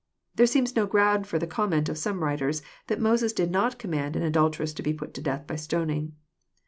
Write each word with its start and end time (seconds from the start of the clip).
There 0.33 0.47
seems 0.47 0.75
no 0.75 0.87
ground 0.87 1.27
for 1.27 1.37
the 1.37 1.45
comment 1.45 1.87
of 1.87 1.95
some 1.95 2.23
writers, 2.23 2.63
that 2.87 2.99
Moses 2.99 3.33
did 3.33 3.51
not 3.51 3.77
command 3.77 4.15
an 4.15 4.23
adulteress 4.23 4.73
to 4.73 4.81
be 4.81 4.93
put 4.95 5.13
to 5.13 5.21
death 5.21 5.45
by 5.45 5.57
stoning. 5.57 6.13